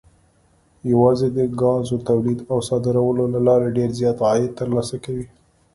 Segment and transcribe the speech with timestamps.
[0.91, 5.27] یوازې د ګازو تولید او صادرولو له لارې ډېر زیات عاید ترلاسه کوي.